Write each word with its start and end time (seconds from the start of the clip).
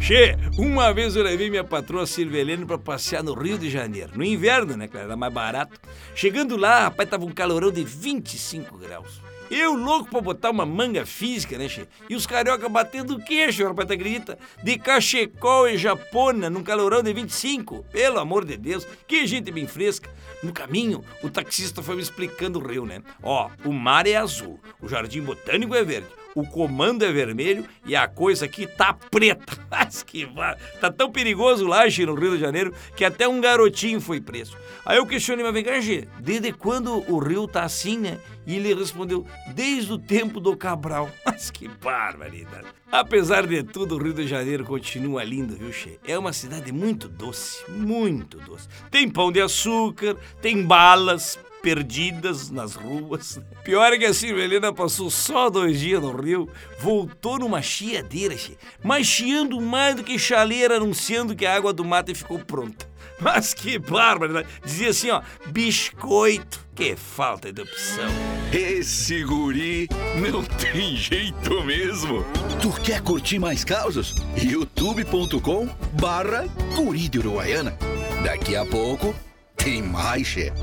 Che, 0.00 0.34
uma 0.56 0.92
vez 0.94 1.14
eu 1.14 1.22
levei 1.22 1.50
minha 1.50 1.62
patroa 1.62 2.06
Silvelene 2.06 2.64
pra 2.64 2.78
passear 2.78 3.22
no 3.22 3.34
Rio 3.34 3.58
de 3.58 3.68
Janeiro. 3.68 4.12
No 4.16 4.24
inverno, 4.24 4.74
né, 4.74 4.88
claro, 4.88 5.06
era 5.06 5.16
mais 5.16 5.32
barato. 5.32 5.78
Chegando 6.14 6.56
lá, 6.56 6.84
rapaz, 6.84 7.08
tava 7.08 7.26
um 7.26 7.30
calorão 7.30 7.70
de 7.70 7.84
25 7.84 8.78
graus. 8.78 9.20
Eu 9.50 9.74
louco 9.74 10.08
pra 10.10 10.20
botar 10.20 10.50
uma 10.50 10.64
manga 10.64 11.04
física, 11.04 11.58
né, 11.58 11.68
che? 11.68 11.86
E 12.08 12.16
os 12.16 12.26
carioca 12.26 12.68
batendo 12.68 13.16
o 13.16 13.22
queixo, 13.22 13.64
rapaz, 13.64 13.86
tu 13.86 13.92
acredita? 13.92 14.38
De 14.62 14.78
cachecol 14.78 15.68
e 15.68 15.76
japona 15.76 16.48
num 16.48 16.62
calorão 16.62 17.02
de 17.02 17.12
25. 17.12 17.84
Pelo 17.92 18.20
amor 18.20 18.44
de 18.44 18.56
Deus, 18.56 18.86
que 19.06 19.26
gente 19.26 19.50
bem 19.52 19.66
fresca. 19.66 20.08
No 20.42 20.52
caminho, 20.52 21.04
o 21.22 21.28
taxista 21.28 21.82
foi 21.82 21.96
me 21.96 22.02
explicando 22.02 22.58
o 22.58 22.66
rio, 22.66 22.86
né? 22.86 23.02
Ó, 23.22 23.50
o 23.64 23.72
mar 23.72 24.06
é 24.06 24.16
azul, 24.16 24.58
o 24.80 24.88
jardim 24.88 25.20
botânico 25.20 25.74
é 25.74 25.84
verde, 25.84 26.08
o 26.34 26.46
comando 26.46 27.04
é 27.04 27.12
vermelho 27.12 27.66
e 27.84 27.96
a 27.96 28.06
coisa 28.06 28.44
aqui 28.44 28.66
tá 28.66 28.92
preta. 28.92 29.58
Mas 29.70 30.02
que 30.02 30.24
va... 30.24 30.56
Tá 30.80 30.90
tão 30.90 31.10
perigoso 31.10 31.66
lá, 31.66 31.88
Xê, 31.88 32.06
no 32.06 32.14
Rio 32.14 32.34
de 32.34 32.40
Janeiro, 32.40 32.72
que 32.96 33.04
até 33.04 33.28
um 33.28 33.40
garotinho 33.40 34.00
foi 34.00 34.20
preso. 34.20 34.56
Aí 34.84 34.96
eu 34.96 35.06
questionei, 35.06 35.44
mas 35.44 35.54
vem 35.54 35.64
cá, 35.64 35.80
Xê, 35.80 36.08
desde 36.18 36.52
quando 36.52 37.04
o 37.10 37.18
rio 37.18 37.46
tá 37.46 37.62
assim, 37.62 37.98
né? 37.98 38.18
E 38.46 38.56
ele 38.56 38.74
respondeu, 38.74 39.26
desde 39.54 39.92
o 39.92 39.98
tempo 39.98 40.40
do 40.40 40.56
Cabral. 40.56 41.10
Mas 41.24 41.50
que 41.50 41.68
barbaridade. 41.68 42.66
Apesar 42.90 43.46
de 43.46 43.62
tudo, 43.62 43.94
o 43.94 44.02
Rio 44.02 44.12
de 44.12 44.26
Janeiro 44.26 44.64
continua 44.64 45.22
lindo, 45.22 45.54
viu, 45.54 45.72
Xê? 45.72 46.00
É 46.04 46.18
uma 46.18 46.32
cidade 46.32 46.72
muito 46.72 47.08
doce, 47.08 47.62
muito 47.70 48.38
doce. 48.38 48.66
Tem 48.90 49.08
pão 49.08 49.30
de 49.30 49.40
açúcar, 49.40 50.16
tem 50.40 50.64
balas, 50.64 51.38
perdidas 51.62 52.50
nas 52.50 52.74
ruas. 52.74 53.40
Pior 53.64 53.92
é 53.92 53.98
que 53.98 54.04
a 54.04 54.14
Silvelena 54.14 54.72
passou 54.72 55.10
só 55.10 55.50
dois 55.50 55.78
dias 55.78 56.00
no 56.00 56.12
Rio, 56.12 56.48
voltou 56.78 57.38
numa 57.38 57.62
chiadeira, 57.62 58.36
mas 58.82 59.06
chiando 59.06 59.60
mais 59.60 59.94
do 59.96 60.04
que 60.04 60.18
chaleira 60.18 60.76
anunciando 60.76 61.34
que 61.34 61.46
a 61.46 61.54
água 61.54 61.72
do 61.72 61.84
mate 61.84 62.14
ficou 62.14 62.38
pronta. 62.38 62.88
Mas 63.20 63.52
que 63.52 63.78
bárbaro, 63.78 64.32
né? 64.32 64.44
Dizia 64.64 64.90
assim, 64.90 65.10
ó, 65.10 65.20
biscoito. 65.48 66.70
Que 66.74 66.96
falta 66.96 67.52
de 67.52 67.60
opção. 67.60 68.08
Esse 68.50 69.22
guri 69.22 69.86
não 70.32 70.42
tem 70.42 70.96
jeito 70.96 71.62
mesmo. 71.62 72.24
Tu 72.62 72.72
quer 72.80 73.02
curtir 73.02 73.38
mais 73.38 73.64
causas? 73.64 74.14
youtube.com 74.42 75.68
barra 76.00 76.46
guri 76.74 77.10
de 77.10 77.18
Uruguaiana. 77.18 77.76
Daqui 78.24 78.56
a 78.56 78.64
pouco 78.64 79.14
tem 79.56 79.82
mais, 79.82 80.26
chefe. 80.26 80.62